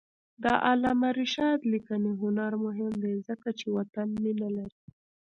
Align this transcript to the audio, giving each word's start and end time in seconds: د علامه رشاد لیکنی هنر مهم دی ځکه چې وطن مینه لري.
د 0.43 0.45
علامه 0.67 1.09
رشاد 1.19 1.59
لیکنی 1.73 2.11
هنر 2.21 2.51
مهم 2.65 2.93
دی 3.03 3.15
ځکه 3.27 3.49
چې 3.59 3.65
وطن 3.77 4.07
مینه 4.23 4.47
لري. 4.57 4.79